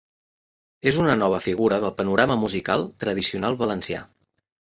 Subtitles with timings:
[0.91, 4.01] És una nova figura del panorama musical tradicional valencià.